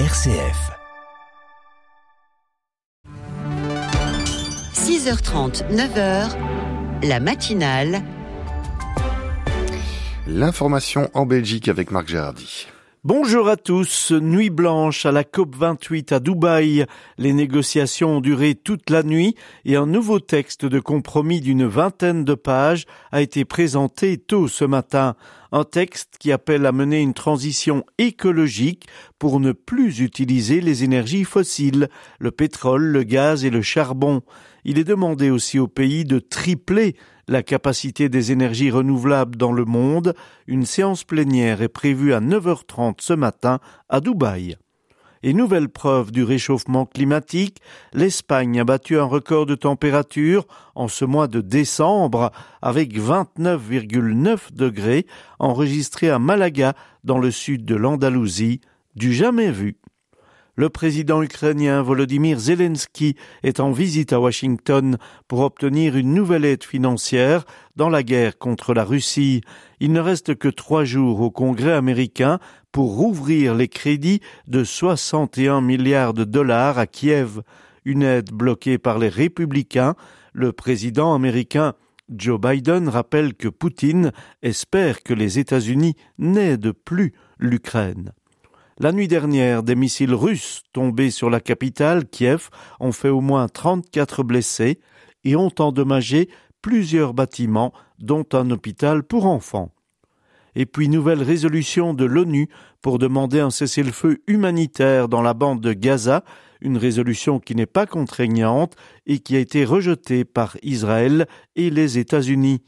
RCF. 0.00 0.72
6h30, 4.74 5.62
9h, 5.70 6.36
la 7.04 7.20
matinale. 7.20 8.02
L'information 10.26 11.08
en 11.14 11.26
Belgique 11.26 11.68
avec 11.68 11.92
Marc 11.92 12.08
Gérardi. 12.08 12.66
Bonjour 13.04 13.50
à 13.50 13.56
tous. 13.56 14.12
Nuit 14.12 14.48
blanche 14.48 15.04
à 15.04 15.12
la 15.12 15.24
COP28 15.24 16.14
à 16.14 16.20
Dubaï. 16.20 16.86
Les 17.18 17.34
négociations 17.34 18.16
ont 18.16 18.20
duré 18.22 18.54
toute 18.54 18.88
la 18.88 19.02
nuit 19.02 19.36
et 19.66 19.76
un 19.76 19.86
nouveau 19.86 20.20
texte 20.20 20.64
de 20.64 20.80
compromis 20.80 21.42
d'une 21.42 21.66
vingtaine 21.66 22.24
de 22.24 22.32
pages 22.32 22.86
a 23.12 23.20
été 23.20 23.44
présenté 23.44 24.16
tôt 24.16 24.48
ce 24.48 24.64
matin. 24.64 25.16
Un 25.56 25.62
texte 25.62 26.16
qui 26.18 26.32
appelle 26.32 26.66
à 26.66 26.72
mener 26.72 27.00
une 27.00 27.14
transition 27.14 27.84
écologique 27.98 28.88
pour 29.20 29.38
ne 29.38 29.52
plus 29.52 30.00
utiliser 30.00 30.60
les 30.60 30.82
énergies 30.82 31.22
fossiles, 31.22 31.88
le 32.18 32.32
pétrole, 32.32 32.82
le 32.82 33.04
gaz 33.04 33.44
et 33.44 33.50
le 33.50 33.62
charbon. 33.62 34.22
Il 34.64 34.80
est 34.80 34.84
demandé 34.84 35.30
aussi 35.30 35.60
aux 35.60 35.68
pays 35.68 36.04
de 36.04 36.18
tripler 36.18 36.96
la 37.28 37.44
capacité 37.44 38.08
des 38.08 38.32
énergies 38.32 38.72
renouvelables 38.72 39.36
dans 39.36 39.52
le 39.52 39.64
monde. 39.64 40.16
Une 40.48 40.66
séance 40.66 41.04
plénière 41.04 41.62
est 41.62 41.68
prévue 41.68 42.14
à 42.14 42.20
9h30 42.20 42.96
ce 42.98 43.12
matin 43.12 43.60
à 43.88 44.00
Dubaï. 44.00 44.56
Et 45.26 45.32
nouvelle 45.32 45.70
preuve 45.70 46.12
du 46.12 46.22
réchauffement 46.22 46.84
climatique, 46.84 47.62
l'Espagne 47.94 48.60
a 48.60 48.64
battu 48.64 48.98
un 48.98 49.04
record 49.04 49.46
de 49.46 49.54
température 49.54 50.46
en 50.74 50.86
ce 50.86 51.06
mois 51.06 51.28
de 51.28 51.40
décembre 51.40 52.30
avec 52.60 52.94
29,9 52.94 54.52
degrés 54.52 55.06
enregistrés 55.38 56.10
à 56.10 56.18
Malaga 56.18 56.74
dans 57.04 57.16
le 57.16 57.30
sud 57.30 57.64
de 57.64 57.74
l'Andalousie, 57.74 58.60
du 58.96 59.14
jamais 59.14 59.50
vu. 59.50 59.78
Le 60.56 60.68
président 60.68 61.20
ukrainien 61.20 61.82
Volodymyr 61.82 62.38
Zelensky 62.38 63.16
est 63.42 63.58
en 63.58 63.72
visite 63.72 64.12
à 64.12 64.20
Washington 64.20 64.98
pour 65.26 65.40
obtenir 65.40 65.96
une 65.96 66.14
nouvelle 66.14 66.44
aide 66.44 66.62
financière 66.62 67.44
dans 67.74 67.88
la 67.88 68.04
guerre 68.04 68.38
contre 68.38 68.72
la 68.72 68.84
Russie. 68.84 69.40
Il 69.80 69.90
ne 69.90 69.98
reste 69.98 70.36
que 70.36 70.46
trois 70.46 70.84
jours 70.84 71.20
au 71.22 71.32
Congrès 71.32 71.72
américain 71.72 72.38
pour 72.70 72.94
rouvrir 72.94 73.56
les 73.56 73.66
crédits 73.66 74.20
de 74.46 74.62
61 74.62 75.60
milliards 75.60 76.14
de 76.14 76.22
dollars 76.22 76.78
à 76.78 76.86
Kiev, 76.86 77.42
une 77.84 78.04
aide 78.04 78.30
bloquée 78.30 78.78
par 78.78 79.00
les 79.00 79.08
républicains. 79.08 79.96
Le 80.32 80.52
président 80.52 81.14
américain 81.14 81.74
Joe 82.08 82.40
Biden 82.40 82.88
rappelle 82.88 83.34
que 83.34 83.48
Poutine 83.48 84.12
espère 84.42 85.02
que 85.02 85.14
les 85.14 85.40
États-Unis 85.40 85.96
n'aident 86.18 86.70
plus 86.72 87.12
l'Ukraine. 87.40 88.12
La 88.80 88.90
nuit 88.90 89.06
dernière, 89.06 89.62
des 89.62 89.76
missiles 89.76 90.14
russes 90.14 90.62
tombés 90.72 91.12
sur 91.12 91.30
la 91.30 91.40
capitale, 91.40 92.06
Kiev, 92.06 92.48
ont 92.80 92.90
fait 92.90 93.08
au 93.08 93.20
moins 93.20 93.46
34 93.46 94.24
blessés 94.24 94.80
et 95.22 95.36
ont 95.36 95.52
endommagé 95.60 96.28
plusieurs 96.60 97.14
bâtiments, 97.14 97.72
dont 98.00 98.26
un 98.32 98.50
hôpital 98.50 99.04
pour 99.04 99.26
enfants. 99.26 99.70
Et 100.56 100.66
puis 100.66 100.88
nouvelle 100.88 101.22
résolution 101.22 101.94
de 101.94 102.04
l'ONU 102.04 102.48
pour 102.82 102.98
demander 102.98 103.38
un 103.38 103.50
cessez-le-feu 103.50 104.22
humanitaire 104.26 105.08
dans 105.08 105.22
la 105.22 105.34
bande 105.34 105.60
de 105.60 105.72
Gaza, 105.72 106.24
une 106.60 106.76
résolution 106.76 107.38
qui 107.38 107.54
n'est 107.54 107.66
pas 107.66 107.86
contraignante 107.86 108.74
et 109.06 109.20
qui 109.20 109.36
a 109.36 109.40
été 109.40 109.64
rejetée 109.64 110.24
par 110.24 110.56
Israël 110.62 111.26
et 111.54 111.70
les 111.70 111.98
États-Unis. 111.98 112.62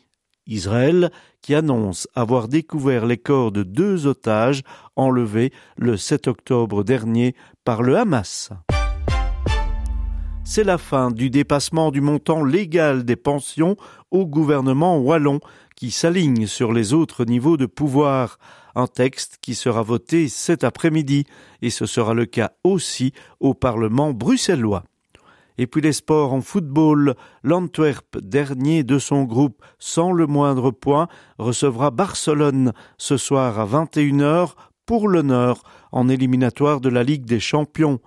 Israël 0.47 1.11
qui 1.43 1.55
annonce 1.55 2.09
avoir 2.15 2.49
découvert 2.49 3.07
les 3.07 3.19
corps 3.19 3.53
de 3.53 3.63
deux 3.63 4.07
otages 4.07 4.63
enlevés 4.97 5.53
le 5.77 5.97
7 5.97 6.29
octobre 6.29 6.85
dernier 6.85 7.35
par 7.65 7.83
le 7.83 7.97
Hamas. 7.97 8.51
C'est 10.49 10.65
la 10.65 10.79
fin 10.79 11.11
du 11.11 11.29
dépassement 11.29 11.91
du 11.91 12.01
montant 12.01 12.45
légal 12.45 13.05
des 13.05 13.17
pensions 13.17 13.77
au 14.13 14.27
gouvernement 14.27 14.97
wallon 14.99 15.41
qui 15.75 15.91
s'aligne 15.91 16.47
sur 16.47 16.73
les 16.73 16.95
autres 16.95 17.25
niveaux 17.25 17.57
de 17.57 17.67
pouvoir. 17.67 18.39
Un 18.77 18.87
texte 18.87 19.39
qui 19.43 19.55
sera 19.55 19.83
voté 19.83 20.29
cet 20.29 20.63
après-midi 20.63 21.25
et 21.63 21.71
ce 21.71 21.85
sera 21.85 22.15
le 22.15 22.27
cas 22.27 22.53
aussi 22.63 23.13
au 23.41 23.55
Parlement 23.55 24.13
bruxellois. 24.13 24.85
Et 25.59 25.67
puis 25.67 25.81
les 25.81 25.93
sports 25.93 26.33
en 26.33 26.41
football, 26.41 27.15
l'Antwerp, 27.43 28.19
dernier 28.21 28.85
de 28.85 28.99
son 28.99 29.25
groupe 29.25 29.63
sans 29.79 30.13
le 30.13 30.27
moindre 30.27 30.71
point, 30.71 31.09
recevra 31.39 31.91
Barcelone 31.91 32.73
ce 32.99 33.17
soir 33.17 33.59
à 33.59 33.67
21h 33.67 34.55
pour 34.85 35.09
l'honneur 35.09 35.63
en 35.93 36.09
éliminatoire 36.09 36.81
de 36.81 36.89
la 36.89 37.03
Ligue 37.03 37.25
des 37.25 37.41
Champions. 37.41 38.01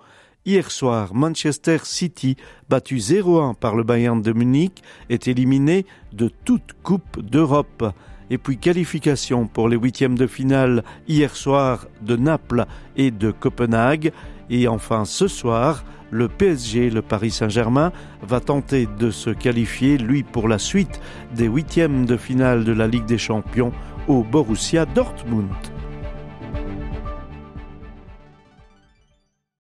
Hier 0.46 0.70
soir, 0.70 1.14
Manchester 1.14 1.76
City, 1.84 2.34
battu 2.70 2.96
0-1 2.96 3.54
par 3.54 3.76
le 3.76 3.82
Bayern 3.82 4.22
de 4.22 4.32
Munich, 4.32 4.82
est 5.10 5.28
éliminé 5.28 5.84
de 6.14 6.30
toute 6.46 6.72
Coupe 6.82 7.20
d'Europe. 7.20 7.92
Et 8.30 8.38
puis 8.38 8.56
qualification 8.56 9.46
pour 9.46 9.68
les 9.68 9.76
huitièmes 9.76 10.16
de 10.16 10.26
finale 10.26 10.82
hier 11.06 11.36
soir 11.36 11.88
de 12.00 12.16
Naples 12.16 12.64
et 12.96 13.10
de 13.10 13.32
Copenhague. 13.32 14.12
Et 14.48 14.66
enfin 14.66 15.04
ce 15.04 15.28
soir, 15.28 15.84
le 16.10 16.28
PSG, 16.28 16.88
le 16.88 17.02
Paris 17.02 17.32
Saint-Germain, 17.32 17.92
va 18.22 18.40
tenter 18.40 18.88
de 18.98 19.10
se 19.10 19.28
qualifier, 19.28 19.98
lui, 19.98 20.22
pour 20.22 20.48
la 20.48 20.58
suite 20.58 21.02
des 21.36 21.48
huitièmes 21.48 22.06
de 22.06 22.16
finale 22.16 22.64
de 22.64 22.72
la 22.72 22.86
Ligue 22.86 23.04
des 23.04 23.18
Champions 23.18 23.72
au 24.08 24.22
Borussia 24.22 24.86
Dortmund. 24.86 25.69